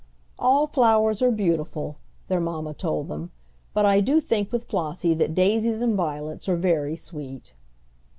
"All 0.39 0.65
flowers 0.65 1.21
are 1.21 1.29
beautiful," 1.29 1.97
their 2.27 2.39
mamma 2.41 2.73
told 2.73 3.07
them, 3.07 3.29
"but 3.71 3.85
I 3.85 3.99
do 3.99 4.19
think 4.19 4.51
with 4.51 4.67
Flossie 4.67 5.13
that 5.13 5.35
daisies 5.35 5.79
and 5.79 5.95
violets 5.95 6.49
are 6.49 6.55
very 6.55 6.95
sweet." 6.95 7.53